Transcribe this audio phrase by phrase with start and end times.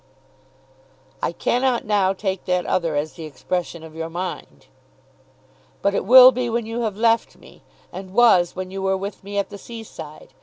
[1.21, 4.65] "I cannot now take that other as the expression of your mind."
[5.83, 7.61] "But it will be when you have left me;
[7.93, 10.33] and was when you were with me at the sea side.